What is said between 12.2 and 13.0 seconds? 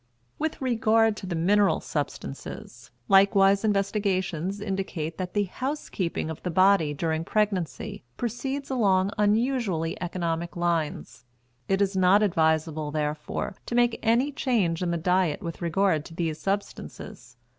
advisable,